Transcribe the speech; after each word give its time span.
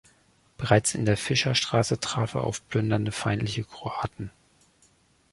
Bereits 0.57 0.95
in 0.95 1.05
der 1.05 1.15
Fischerstraße 1.15 1.99
traf 1.99 2.33
er 2.33 2.43
auf 2.45 2.67
plündernde 2.69 3.11
feindliche 3.11 3.63
Kroaten. 3.63 4.31